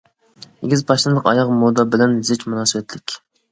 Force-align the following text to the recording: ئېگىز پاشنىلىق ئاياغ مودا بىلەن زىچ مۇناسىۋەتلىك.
ئېگىز 0.63 0.81
پاشنىلىق 0.91 1.29
ئاياغ 1.33 1.53
مودا 1.61 1.87
بىلەن 1.93 2.19
زىچ 2.33 2.49
مۇناسىۋەتلىك. 2.51 3.19